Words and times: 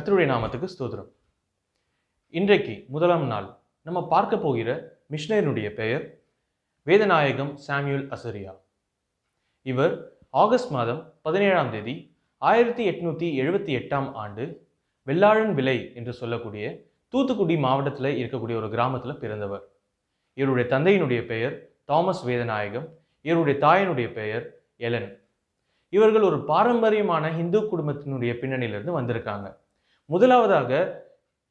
கர்த்தருடைய 0.00 0.28
நாமத்துக்கு 0.30 0.68
ஸ்தோத்திரம். 0.74 1.08
இன்றைக்கு 2.28 2.84
முதலாம் 2.88 3.26
நாள். 3.26 3.58
நம்ம 3.82 4.08
பார்க்க 4.08 4.36
போகிற 4.36 4.98
மிஷனரினுடைய 5.10 5.68
பெயர் 5.70 6.22
வேதநாயகம் 6.86 7.54
சாமுவேல் 7.54 8.06
அசரியா. 8.10 8.52
இவர் 9.62 10.18
ஆகஸ்ட் 10.30 10.70
மாதம் 10.70 11.14
பதினேழாம் 11.22 11.70
தேதி 11.70 12.16
ஆயிரத்தி 12.38 12.90
எட்நூற்றி 12.90 13.28
எழுபத்தி 13.42 13.72
எட்டாம் 13.80 14.12
ஆண்டு 14.12 14.66
வெள்ளாழன் 15.06 15.54
விலை 15.54 15.92
என்று 15.94 16.12
சொல்லக்கூடிய 16.12 16.64
தூத்துக்குடி 17.08 17.56
மாவட்டத்தில் 17.56 18.18
இருக்கக்கூடிய 18.22 18.56
ஒரு 18.62 18.70
கிராமத்தில் 18.70 19.18
பிறந்தவர். 19.18 19.64
இவருடைய 20.34 20.78
தந்தையினுடைய 20.78 21.26
பெயர் 21.26 21.68
தாமஸ் 21.84 22.26
வேதநாயகம் 22.26 22.88
இவருடைய 23.20 23.66
தாயினுடைய 23.66 24.12
பெயர் 24.12 24.62
எலன். 24.76 25.22
இவர்கள் 25.88 26.22
ஒரு 26.22 26.44
பாரம்பரியமான 26.44 27.30
இந்து 27.30 27.60
குடும்பத்தினுடைய 27.60 28.34
பின்னணியிலிருந்து 28.42 29.00
வந்திருக்காங்க. 29.00 29.48
முதலாவதாக 30.12 30.70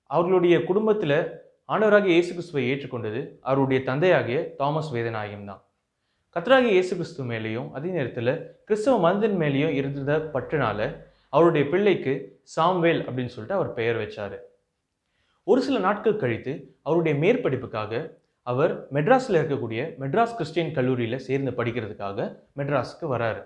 அவர்களுடைய 0.10 0.56
குடும்பத்தில் 0.70 1.18
ஆண்டவராக 1.74 2.08
இயேசு 2.14 2.32
கிறிஸ்துவை 2.34 2.64
ஏற்றுக்கொண்டது 2.70 3.20
அவருடைய 3.50 3.80
தந்தையாகிய 3.90 4.38
தாமஸ் 4.60 4.90
வேதநாயகம் 4.96 5.46
தான். 5.50 5.62
கத்தராகிய 6.36 6.72
இயேசு 6.76 6.94
கிறிஸ்து 6.96 7.24
மேலேயும் 7.30 7.70
அதே 7.78 7.90
நேரத்தில் 7.98 8.32
கிறிஸ்தவ 8.68 8.96
மதத்தின் 9.06 9.38
மேலேயும் 9.42 9.76
இருந்த 9.80 10.18
பற்றினால 10.34 10.80
அவருடைய 11.34 11.66
பிள்ளைக்கு 11.74 12.14
சாம்வேல் 12.56 13.02
அப்படின்னு 13.06 13.34
சொல்லிட்டு 13.36 13.58
அவர் 13.60 13.72
பெயர் 13.80 14.00
வச்சார். 14.04 14.38
ஒரு 15.48 15.62
சில 15.68 15.80
நாட்கள் 15.88 16.22
கழித்து 16.24 16.54
அவருடைய 16.88 17.16
மேற்படிப்புக்காக 17.24 18.02
அவர் 18.48 18.74
மெட்ராஸில் 18.98 19.40
இருக்கக்கூடிய 19.40 19.82
மெட்ராஸ் 20.04 20.38
கிறிஸ்டியன் 20.40 20.76
கல்லூரியில் 20.80 21.24
சேர்ந்து 21.28 21.54
படிக்கிறதுக்காக 21.60 22.20
மெட்ராஸுக்கு 22.62 23.08
வராரு. 23.16 23.42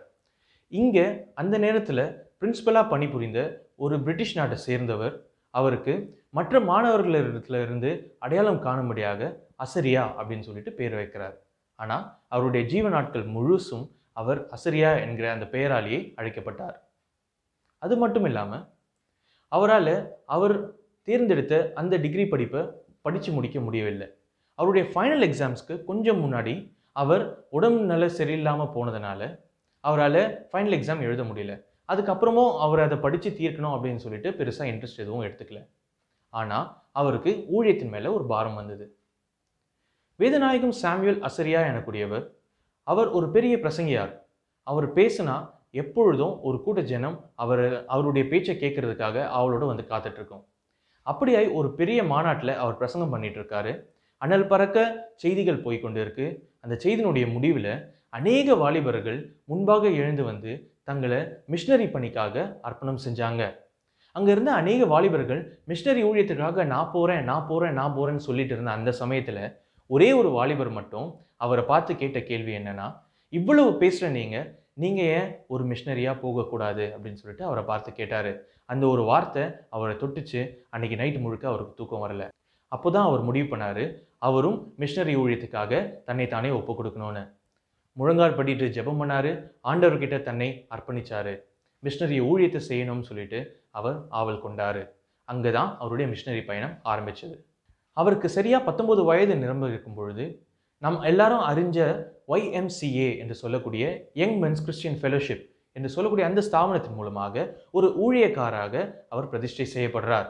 இங்கே 0.71 1.05
அந்த 1.41 1.55
நேரத்தில் 1.65 2.03
பிரின்ஸிபலாக 2.39 2.91
பணிபுரிந்த 2.93 3.41
ஒரு 3.79 3.95
பிரிட்டிஷ் 3.99 4.37
நாட்டை 4.37 4.57
சேர்ந்தவர். 4.57 5.15
அவருக்கு 5.49 5.93
மற்ற 6.29 6.59
மாணவர்களிடத்துல 6.59 7.61
இருந்து 7.61 7.89
அடையாளம் 8.19 8.61
காணும்படியாக 8.61 9.21
அசரியா 9.65 10.03
அப்படின்னு 10.19 10.47
சொல்லிட்டு 10.47 10.71
பேர் 10.73 10.95
வைக்கிறார். 10.99 11.35
ஆனால் 11.79 12.05
அவருடைய 12.27 12.63
ஜீவ 12.67 12.89
நாட்கள் 12.89 13.25
முழுசும் 13.35 13.85
அவர் 14.21 14.39
அசரியா 14.55 14.91
என்கிற 15.05 15.27
அந்த 15.31 15.45
பெயராலேயே 15.51 15.99
அழைக்கப்பட்டார். 16.19 16.75
அது 17.81 17.95
மட்டும் 17.97 18.25
இல்லாமல் 18.25 18.63
அவரால் 19.47 19.95
அவர் 20.25 20.55
தேர்ந்தெடுத்த 21.07 21.71
அந்த 21.75 21.97
டிகிரி 21.97 22.25
படிப்பை 22.25 22.61
படித்து 23.01 23.31
முடிக்க 23.31 23.59
முடியவில்லை. 23.59 24.07
அவருடைய 24.59 24.83
ஃபைனல் 24.91 25.25
எக்ஸாம்ஸ்க்கு 25.27 25.75
கொஞ்சம் 25.85 26.21
முன்னாடி 26.23 26.53
அவர் 26.91 27.23
உடம்பு 27.49 27.83
நல 27.91 28.05
சரியில்லாமல் 28.19 28.73
போனதுனால 28.75 29.21
அவரால் 29.83 30.21
ஃபைனல் 30.49 30.75
எக்ஸாம் 30.77 31.05
எழுத 31.07 31.21
முடியல. 31.23 31.53
அதுக்கப்புறமும் 31.89 32.51
அவர் 32.65 32.81
அதை 32.85 32.97
படித்து 32.97 33.29
தீர்க்கணும் 33.39 33.75
அப்படின்னு 33.75 34.03
சொல்லிட்டு 34.05 34.29
பெருசாக 34.31 34.69
இன்ட்ரெஸ்ட் 34.71 35.03
எதுவும் 35.03 35.25
எடுத்துக்கல. 35.27 35.61
ஆனால் 36.33 36.67
அவருக்கு 36.91 37.31
ஊழியத்தின் 37.55 37.93
மேலே 37.95 38.09
ஒரு 38.17 38.25
பாரம் 38.25 38.57
வந்தது. 38.59 38.85
வேதநாயகம் 40.19 40.75
சாமியல் 40.81 41.19
அசரியா 41.27 41.61
எனக்கூடியவர் 41.71 42.25
அவர் 42.87 43.09
ஒரு 43.09 43.27
பெரிய 43.31 43.53
பிரசங்கியார். 43.57 44.13
அவர் 44.67 44.87
பேசினா 44.93 45.35
எப்பொழுதும் 45.81 46.33
ஒரு 46.41 46.57
கூட்ட 46.63 46.81
ஜனம் 46.91 47.17
அவர் 47.35 47.65
அவருடைய 47.87 48.23
பேச்சை 48.31 48.55
கேட்கறதுக்காக 48.55 49.17
அவளோட 49.37 49.63
வந்து 49.65 49.85
காத்துட்ருக்கோம். 49.91 50.43
அப்படியாய் 51.07 51.47
ஒரு 51.51 51.69
பெரிய 51.73 51.99
மாநாட்டில் 52.03 52.53
அவர் 52.55 52.77
பிரசங்கம் 52.77 53.13
பண்ணிட்டு 53.13 53.39
இருக்காரு 53.39 53.71
அனல் 54.21 54.47
பறக்க 54.47 54.77
செய்திகள் 55.15 55.63
போய் 55.63 55.79
கொண்டு 55.79 55.99
இருக்கு 56.01 56.25
அந்த 56.61 56.75
செய்தியினுடைய 56.83 57.25
முடிவில் 57.33 57.73
அநேக 58.09 58.55
வாலிபர்கள் 58.55 59.19
முன்பாக 59.45 59.83
எழுந்து 60.01 60.23
வந்து 60.23 60.51
தங்களை 60.87 61.19
மிஷினரி 61.53 61.85
பணிக்காக 61.95 62.35
அர்ப்பணம் 62.67 63.03
செஞ்சாங்க. 63.05 63.43
அங்கே 64.15 64.31
இருந்த 64.35 64.51
அநேக 64.61 64.85
வாலிபர்கள் 64.93 65.41
மிஷினரி 65.69 66.01
ஊழியத்துக்காக 66.09 66.65
நான் 66.73 66.91
போகிறேன் 66.95 67.23
நான் 67.29 67.47
போகிறேன் 67.51 67.77
நான் 67.79 67.95
போகிறேன்னு 67.97 68.25
சொல்லிட்டு 68.29 68.53
இருந்த 68.55 68.71
அந்த 68.77 68.91
சமயத்தில் 69.01 69.43
ஒரே 69.89 70.09
ஒரு 70.19 70.29
வாலிபர் 70.37 70.71
மட்டும் 70.79 71.07
அவரை 71.45 71.63
பார்த்து 71.71 71.91
கேட்ட 72.01 72.19
கேள்வி 72.29 72.53
என்னென்னா 72.59 72.87
இவ்வளவு 73.33 73.71
பேசுகிற 73.81 74.09
நீங்கள் 74.19 74.47
நீங்கள் 74.83 75.09
ஏன் 75.17 75.29
ஒரு 75.53 75.63
மிஷினரியாக 75.71 76.21
போகக்கூடாது? 76.23 76.85
அப்படின்னு 76.95 77.21
சொல்லிட்டு 77.21 77.45
அவரை 77.49 77.63
பார்த்து 77.71 77.89
கேட்டார். 77.99 78.29
அந்த 78.71 78.83
ஒரு 78.93 79.03
வார்த்தை 79.09 79.43
அவரை 79.75 79.95
தொட்டுச்சு. 80.01 80.41
அன்றைக்கி 80.75 80.95
நைட் 81.01 81.19
முழுக்க 81.25 81.45
அவருக்கு 81.51 81.73
தூக்கம் 81.79 82.03
வரல. 82.05 82.23
அப்போ 82.71 82.87
தான் 82.95 83.07
அவர் 83.09 83.23
முடிவு 83.27 83.47
பண்ணார் 83.51 83.83
அவரும் 84.27 84.57
மிஷினரி 84.81 85.13
ஊழியத்துக்காக 85.21 85.81
தன்னை 86.07 86.25
தானே 86.27 86.51
ஒப்பு 86.59 86.73
கொடுக்கணும்னு. 86.79 87.23
முழங்கால் 87.97 88.37
படிட்டு 88.37 88.65
ஜெபம் 88.75 88.99
பண்ணார். 89.01 89.31
ஆண்டவர்கிட்ட 89.71 90.17
தன்னை 90.27 90.49
அர்ப்பணித்தார் 90.75 91.33
மிஷினரி 91.83 92.17
ஊழியத்தை 92.29 92.61
செய்யணும்னு 92.69 93.07
சொல்லிட்டு 93.09 93.39
அவர் 93.79 93.97
ஆவல் 94.19 94.43
கொண்டார். 94.45 94.81
அங்கே 95.27 95.51
தான் 95.57 95.69
அவருடைய 95.81 96.07
மிஷினரி 96.13 96.41
பயணம் 96.49 96.75
ஆரம்பித்தது 96.91 97.35
அவருக்கு 97.97 98.27
சரியாக 98.35 98.65
பத்தொன்பது 98.67 99.01
வயது 99.09 99.33
நிரம்ப 99.43 99.65
இருக்கும் 99.71 99.97
பொழுது 99.99 100.23
நம் 100.81 100.99
எல்லாரும் 101.09 101.43
அறிஞ்ச 101.49 101.77
ஒய்எம்சிஏ 102.33 103.09
என்று 103.21 103.35
சொல்லக்கூடிய 103.41 103.83
யங் 104.21 104.37
மென்ஸ் 104.43 104.63
கிறிஸ்டியன் 104.65 104.97
ஃபெலோஷிப் 105.01 105.43
என்று 105.75 105.89
சொல்லக்கூடிய 105.93 106.25
அந்த 106.29 106.41
ஸ்தாபனத்தின் 106.47 106.97
மூலமாக 106.97 107.45
ஒரு 107.77 107.87
ஊழியக்காராக 108.05 108.73
அவர் 109.13 109.29
பிரதிஷ்டை 109.31 109.67
செய்யப்படுறார். 109.75 110.27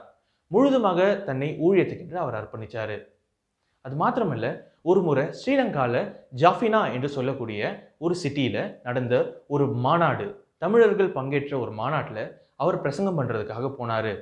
முழுதுமாக 0.52 1.00
தன்னை 1.28 1.50
ஊழியத்துக்கென்று 1.68 2.20
அவர் 2.24 2.38
அர்ப்பணித்தார் 2.40 2.96
அது 3.86 3.96
மாத்திரமல்ல 4.02 4.48
ஒரு 4.86 5.02
முறை 5.08 5.24
ஸ்ரீலங்காவில் 5.40 6.00
ஜாஃபினா 6.42 6.80
என்று 6.96 7.10
சொல்லக்கூடிய 7.16 7.62
ஒரு 8.06 8.16
சிட்டியில் 8.22 8.64
நடந்த 8.88 9.14
ஒரு 9.54 9.66
மாநாடு. 9.86 10.26
தமிழர்கள் 10.64 11.14
பங்கேற்ற 11.18 11.54
ஒரு 11.64 11.72
மாநாட்டில் 11.80 12.24
அவர் 12.64 12.78
பிரசங்கம் 12.84 13.18
பண்ணுறதுக்காக 13.20 13.70
போனார். 13.78 14.14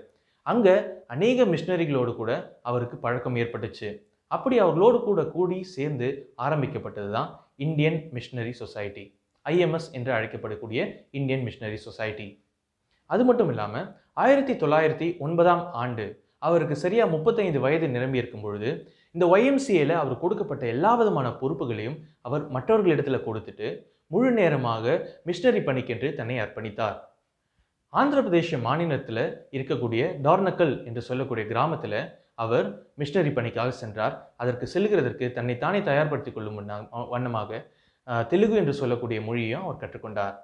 அங்கே 0.45 0.75
அநேக 1.15 1.45
மிஷினரிகளோடு 1.53 2.13
கூட 2.19 2.31
அவருக்கு 2.69 2.97
பழக்கம் 3.05 3.39
ஏற்பட்டுச்சு. 3.43 3.89
அப்படி 4.31 4.55
அவர்களோடு 4.65 4.99
கூட 5.07 5.21
கூடி 5.33 5.57
சேர்ந்து 5.75 6.09
ஆரம்பிக்கப்பட்டது 6.45 7.11
தான் 7.17 7.29
இந்தியன் 7.65 7.99
மிஷினரி 8.15 8.53
சொசைட்டி. 8.61 9.05
ஐஎம்எஸ் 9.45 9.91
என்று 9.97 10.11
அழைக்கப்படக்கூடிய 10.19 10.81
இந்தியன் 11.19 11.45
மிஷினரி 11.49 11.81
சொசைட்டி. 11.87 12.29
அது 13.09 13.23
மட்டும் 13.29 13.51
இல்லாமல் 13.53 13.87
ஆயிரத்தி 14.23 14.53
தொள்ளாயிரத்தி 14.61 15.07
ஒன்பதாம் 15.25 15.63
ஆண்டு 15.83 16.05
அவருக்கு 16.47 16.75
சரியாக 16.83 17.13
முப்பத்தைந்து 17.15 17.59
வயது 17.63 17.87
நிரம்பி 17.95 18.21
இருக்கும் 18.21 18.45
பொழுது 18.45 18.69
இந்த 19.15 19.25
ஒய்எம்சிஏல 19.33 19.93
அவர் 20.01 20.21
கொடுக்கப்பட்ட 20.23 20.63
எல்லா 20.73 20.91
விதமான 20.99 21.27
பொறுப்புகளையும் 21.39 21.97
அவர் 22.27 22.43
மற்றவர்களிடத்தில் 22.55 23.25
கொடுத்துட்டு 23.27 23.67
முழு 24.13 24.29
நேரமாக 24.37 24.93
மிஷினரி 25.27 25.61
பணிக்கென்று 25.67 26.07
தன்னை 26.19 26.37
அர்ப்பணித்தார். 26.43 26.97
ஆந்திர 27.93 28.19
பிரதேச 28.25 28.59
மாநிலத்தில் 28.67 29.23
இருக்கக்கூடிய 29.57 30.01
டார்னக்கல் 30.25 30.73
என்று 30.89 31.01
சொல்லக்கூடிய 31.07 31.45
கிராமத்தில் 31.51 31.99
அவர் 32.43 32.67
மிஷினரி 33.01 33.31
பணிக்காக 33.37 33.71
சென்றார். 33.81 34.15
அதற்கு 34.41 34.65
செல்கிறதற்கு 34.73 35.25
தன்னை 35.37 35.55
தானே 35.63 35.81
தயார்படுத்திக் 35.89 36.37
கொள்ளும் 36.37 36.59
வண்ணமாக 37.13 37.59
தெலுங்கு 38.31 38.55
என்று 38.61 38.73
சொல்லக்கூடிய 38.79 39.19
மொழியையும் 39.27 39.65
அவர் 39.65 39.81
கற்றுக்கொண்டார். 39.83 40.37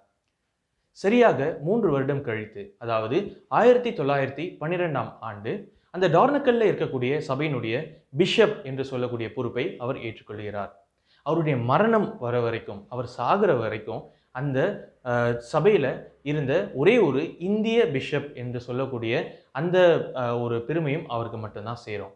சரியாக 0.97 1.39
மூன்று 1.65 1.87
வருடம் 1.93 2.25
கழித்து 2.27 2.61
அதாவது 2.83 3.17
ஆயிரத்தி 3.59 3.89
தொள்ளாயிரத்தி 3.97 4.45
பன்னிரெண்டாம் 4.61 5.11
ஆண்டு 5.29 5.51
அந்த 5.93 6.07
டார்னக்கல்ல 6.15 6.67
இருக்கக்கூடிய 6.71 7.13
சபையினுடைய 7.29 7.75
பிஷப் 8.19 8.57
என்று 8.69 8.83
சொல்லக்கூடிய 8.91 9.27
பொறுப்பை 9.37 9.65
அவர் 9.83 9.97
ஏற்றுக்கொள்கிறார். 10.07 10.71
அவருடைய 11.25 11.55
மரணம் 11.71 12.07
வர 12.25 12.35
வரைக்கும் 12.45 12.81
அவர் 12.93 13.07
சாகிற 13.17 13.51
வரைக்கும் 13.63 14.03
அந்த 14.39 14.59
சபையில் 15.51 15.89
இருந்த 16.31 16.53
ஒரே 16.81 16.95
ஒரு 17.07 17.21
இந்திய 17.47 17.79
பிஷப் 17.95 18.29
என்று 18.41 18.59
சொல்லக்கூடிய 18.67 19.13
அந்த 19.59 19.77
ஒரு 20.43 20.55
பெருமையும் 20.67 21.05
அவருக்கு 21.15 21.39
மட்டும்தான் 21.43 21.83
சேரும். 21.87 22.13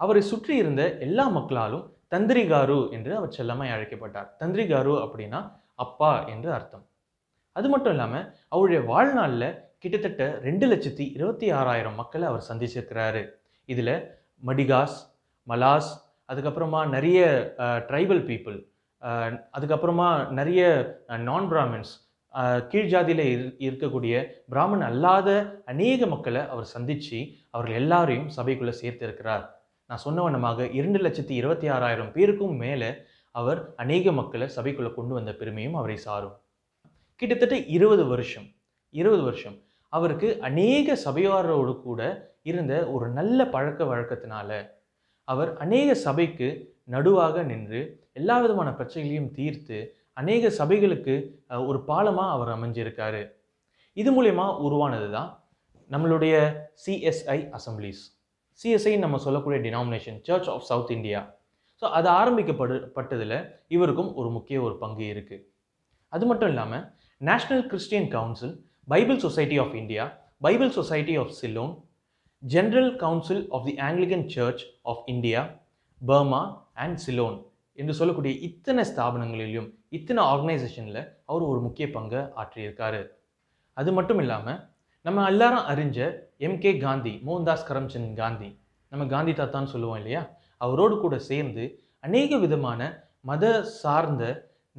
அவரை 0.00 0.22
சுற்றி 0.30 0.54
இருந்த 0.62 0.82
எல்லா 1.06 1.24
மக்களாலும் 1.36 1.84
தந்திரிகாரு 2.14 2.78
என்று 2.96 3.12
அவர் 3.18 3.36
செல்லமாய் 3.38 3.74
அழைக்கப்பட்டார். 3.76 4.28
தந்திரிகாரு 4.42 4.94
அப்படின்னா 5.04 5.40
அப்பா 5.84 6.12
என்று 6.34 6.50
அர்த்தம். 6.56 6.84
அது 7.56 7.66
மட்டும் 7.72 7.94
இல்லாமல் 7.94 8.26
அவருடைய 8.54 8.80
வாழ்நாளில் 8.90 9.48
கிட்டத்தட்ட 9.86 10.24
ரெண்டு 10.44 10.66
லட்சத்தி 10.70 11.04
இருபத்தி 11.16 11.48
ஆறாயிரம் 11.56 11.98
மக்களை 11.98 12.24
அவர் 12.28 12.46
சந்திச்சிருக்கிறாரு. 12.48 13.20
இதில் 13.72 13.90
மடிகாஸ் 14.48 14.96
மலாஸ் 15.50 15.90
அதுக்கப்புறமா 16.30 16.80
நிறைய 16.94 17.20
ட்ரைபல் 17.88 18.22
பீப்புள் 18.28 18.56
அதுக்கப்புறமா 19.56 20.08
நிறைய 20.38 20.62
நான் 21.26 21.46
பிராமின்ஸ் 21.52 21.92
கீழ் 22.70 22.90
ஜாதியில் 22.94 23.22
இருக்கக்கூடிய 23.66 24.14
பிராமன் 24.52 24.82
அல்லாத 24.88 25.28
அநேக 25.72 26.08
மக்களை 26.14 26.42
அவர் 26.54 26.66
சந்தித்து 26.72 27.20
அவர்கள் 27.54 27.78
எல்லாரையும் 27.82 28.32
சபைக்குள்ளே 28.38 28.74
சேர்த்திருக்கிறார். 28.80 29.44
நான் 29.90 30.02
சொன்ன 30.06 30.24
வண்ணமாக 30.26 30.66
இரண்டு 30.78 31.00
லட்சத்தி 31.06 31.36
இருபத்தி 31.42 31.70
ஆறாயிரம் 31.76 32.10
பேருக்கும் 32.16 32.56
மேலே 32.64 32.90
அவர் 33.34 33.62
அநேக 33.84 34.12
மக்களை 34.20 34.48
சபைக்குள்ளே 34.56 34.92
கொண்டு 34.98 35.14
வந்த 35.18 35.34
பெருமையும் 35.42 35.78
அவரை 35.82 35.98
சாரும். 36.08 36.36
கிட்டத்தட்ட 37.22 37.58
இருபது 37.76 38.06
வருஷம் 38.14 38.50
இருபது 38.94 39.22
வருஷம் 39.28 39.56
அவருக்கு 39.88 40.40
அநேக 40.40 40.96
சபையாரோடு 41.04 41.80
கூட 41.80 42.00
இருந்த 42.42 42.88
ஒரு 42.88 43.08
நல்ல 43.08 43.48
பழக்க 43.48 43.84
வழக்கத்தினால 43.84 44.50
அவர் 45.24 45.56
அநேக 45.56 45.94
சபைக்கு 45.94 46.48
நடுவாக 46.90 47.42
நின்று 47.42 47.80
எல்லா 48.12 48.40
விதமான 48.40 48.70
பிரச்சனைகளையும் 48.72 49.30
தீர்த்து 49.30 49.78
அநேக 50.12 50.50
சபைகளுக்கு 50.50 51.14
ஒரு 51.66 51.84
பாலமாக 51.84 52.30
அவர் 52.30 52.48
அமைஞ்சிருக்காரு. 52.48 53.22
இது 53.94 54.10
மூலயமா 54.12 54.58
உருவானது 54.58 55.10
தான் 55.10 55.30
நம்மளுடைய 55.90 56.34
சிஎஸ்ஐ 56.86 57.48
அசம்பிளிஸ் 57.52 58.04
சிஎஸ்ஐ 58.60 58.96
நம்ம 58.96 59.18
சொல்லக்கூடிய 59.18 59.60
denomination 59.60 60.18
church 60.22 60.48
of 60.48 60.62
South 60.62 60.90
India 60.90 61.20
so 61.82 61.84
அது 61.88 62.08
ஆரம்பிக்கப்படு 62.08 62.92
பட்டதில் 62.94 63.38
இவருக்கும் 63.66 64.14
ஒரு 64.14 64.30
முக்கிய 64.30 64.62
ஒரு 64.62 64.78
பங்கு 64.78 65.04
இருக்குது 65.14 65.44
அது 66.08 66.26
மட்டும் 66.26 66.48
இல்லாமல் 66.48 66.84
national 67.20 67.66
Christian 67.66 68.08
council 68.08 68.65
Bible 68.88 69.18
society 69.18 69.58
of 69.58 69.74
India 69.74 70.04
Bible 70.40 70.70
society 70.70 71.16
of 71.16 71.32
Ceylon 71.40 71.72
general 72.48 72.96
council 72.96 73.46
of 73.50 73.64
the 73.64 73.74
Anglican 73.74 74.26
church 74.26 74.62
of 74.82 75.02
India 75.06 75.40
Burma 76.02 76.68
and 76.74 76.98
Ceylon 77.06 77.36
என்று 77.72 77.94
சொல்லக்கூடிய 77.94 78.34
இத்தனை 78.38 78.84
ஸ்தாபனங்களிலும் 78.84 79.68
இத்தனை 79.88 80.24
ஆர்கனைசேஷனில் 80.24 81.08
அவர் 81.24 81.42
ஒரு 81.42 81.60
முக்கிய 81.60 81.90
பங்கை 81.90 82.18
ஆற்றியிருக்காரு. 82.18 83.02
அது 83.72 83.92
மட்டும் 83.92 84.18
இல்லாமல் 84.18 84.60
நம்ம 85.02 85.26
எல்லாரும் 85.26 85.66
அறிஞ்ச 85.72 85.98
எம்கே 86.38 86.80
காந்தி 86.80 87.22
மோகன்தாஸ் 87.26 87.66
கரம்சந்த் 87.68 88.14
காந்தி 88.14 88.60
நம்ம 88.88 89.06
காந்தி 89.06 89.32
தாத்தான்னு 89.32 89.72
சொல்லுவோம் 89.74 89.96
இல்லையா? 89.96 90.22
அவரோடு 90.56 91.00
கூட 91.00 91.18
சேர்ந்து 91.18 91.64
அநேக 92.00 92.36
விதமான 92.36 92.80
மத 93.20 93.64
சார்ந்த 93.64 94.24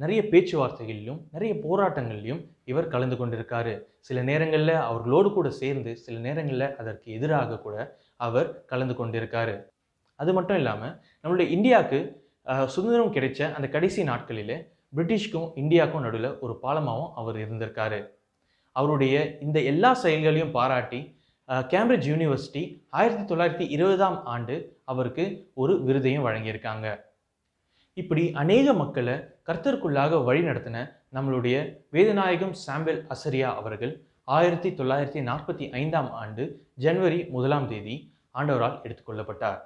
நிறைய 0.02 0.20
பேச்சுவார்த்தைகளிலும் 0.32 1.20
நிறைய 1.34 1.52
போராட்டங்கள்லையும் 1.64 2.42
இவர் 2.70 2.92
கலந்து 2.94 3.16
கொண்டிருக்காரு. 3.20 3.72
சில 4.06 4.18
நேரங்களில் 4.28 4.74
அவர்களோடு 4.90 5.28
கூட 5.36 5.48
சேர்ந்து 5.60 5.92
சில 6.04 6.16
நேரங்களில் 6.26 6.68
அதற்கு 6.80 7.08
எதிராக 7.16 7.58
கூட 7.64 7.76
அவர் 8.26 8.48
கலந்து 8.72 8.94
கொண்டிருக்காரு. 9.00 9.54
அது 10.20 10.30
மட்டும் 10.36 10.58
இல்லாமல் 10.60 10.94
நம்மளுடைய 11.22 11.48
இந்தியாவுக்கு 11.56 11.98
சுதந்திரம் 12.74 13.14
கிடைச்ச 13.16 13.40
அந்த 13.56 13.66
கடைசி 13.74 14.02
நாட்களில் 14.10 14.56
பிரிட்டிஷ்க்கும் 14.96 15.48
இந்தியாவுக்கும் 15.62 16.04
நடுவில் 16.06 16.30
ஒரு 16.44 16.54
பாலமாகவும் 16.62 17.12
அவர் 17.20 17.38
இருந்திருக்காரு. 17.44 18.00
அவருடைய 18.76 19.16
இந்த 19.46 19.58
எல்லா 19.72 19.90
செயல்களையும் 20.04 20.54
பாராட்டி 20.56 21.00
கேம்பிரிட்ஜ் 21.72 22.08
யூனிவர்சிட்டி 22.12 22.62
ஆயிரத்தி 23.00 23.24
தொள்ளாயிரத்தி 23.30 23.66
இருபதாம் 23.74 24.18
ஆண்டு 24.34 24.56
அவருக்கு 24.92 25.24
ஒரு 25.62 25.74
விருதையும் 25.86 26.26
வழங்கியிருக்காங்க. 26.26 26.88
இப்படி 28.00 28.24
அநேக 28.32 28.72
மக்களை 28.72 29.14
கர்த்தருக்குள்ளாக 29.48 30.18
வழி 30.24 30.42
நடத்தின 30.42 30.78
நம்மளுடைய 31.16 31.56
வேதநாயகம் 31.92 32.54
சாம்பல் 32.64 33.00
அசரியா 33.14 33.48
அவர்கள் 33.60 33.94
ஆயிரத்தி 34.28 34.70
தொள்ளாயிரத்தி 34.78 35.20
நாற்பத்தி 35.28 35.66
ஐந்தாம் 35.80 36.10
ஆண்டு 36.22 36.44
ஜனவரி 36.84 37.20
முதலாம் 37.34 37.68
தேதி 37.68 37.96
ஆண்டவரால் 38.34 38.76
எடுத்துக்கொள்ளப்பட்டார். 38.84 39.58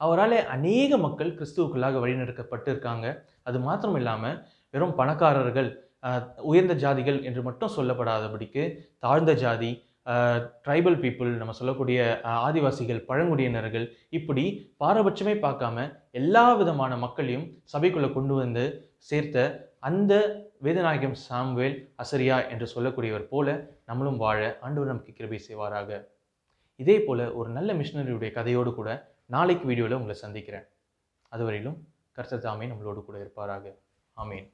அவரால் 0.00 0.36
அநேக 0.54 0.98
மக்கள் 1.06 1.34
கிறிஸ்துவுக்குள்ளாக 1.38 2.00
வழிநடக்கப்பட்டு 2.04 2.68
இருக்காங்க 2.68 3.06
அது 3.42 3.58
மாத்திரம் 3.58 3.98
இல்லாமல் 4.00 4.38
வெறும் 4.74 4.96
பணக்காரர்கள் 5.00 5.70
உயர்ந்த 6.50 6.74
ஜாதிகள் 6.84 7.18
என்று 7.22 7.42
மட்டும் 7.42 7.74
சொல்லப்படாதபடிக்கு 7.76 8.62
தாழ்ந்த 8.98 9.32
ஜாதி 9.34 9.72
ட்ரைபல் 10.64 10.98
பீப்புள் 11.00 11.30
நம்ம 11.40 11.52
சொல்லக்கூடிய 11.52 11.98
ஆதிவாசிகள் 12.46 13.00
பழங்குடியினர்கள் 13.08 13.86
இப்படி 14.18 14.44
பாரபட்சமே 14.82 15.34
பார்க்காம 15.44 15.86
எல்லா 16.20 16.44
விதமான 16.60 16.96
மக்களையும் 16.96 17.46
சபைக்குள்ளே 17.72 18.08
கொண்டு 18.12 18.34
வந்து 18.34 18.64
சேர்த்த 19.10 19.44
அந்த 19.88 20.14
வேதநாயகம் 20.66 21.16
சாம்வேல் 21.26 21.76
அசரியா 22.02 22.38
என்று 22.52 22.66
சொல்லக்கூடியவர் 22.74 23.28
போல 23.28 23.48
நம்மளும் 23.84 24.16
வாழ 24.16 24.40
ஆண்டவர் 24.60 24.90
நமக்கு 24.92 25.12
கிருபை 25.12 25.40
செய்வாராக. 25.48 25.90
இதே 26.80 26.96
போல் 27.06 27.24
ஒரு 27.38 27.48
நல்ல 27.50 27.70
மிஷினரியுடைய 27.74 28.30
கதையோடு 28.38 28.72
கூட 28.74 28.90
நாளைக்கு 29.26 29.64
வீடியோவில் 29.70 29.98
உங்களை 29.98 30.16
சந்திக்கிறேன். 30.24 30.66
அதுவரையிலும் 31.32 31.78
கர்த்தர் 32.12 32.44
தாமே 32.46 32.66
நம்மளோடு 32.66 33.00
கூட 33.04 33.18
இருப்பாராக. 33.18 33.64
ஆமீன். 34.16 34.48